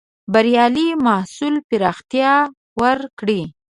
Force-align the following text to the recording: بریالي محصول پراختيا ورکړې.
بریالي 0.33 0.87
محصول 1.05 1.55
پراختيا 1.69 2.33
ورکړې. 2.81 3.41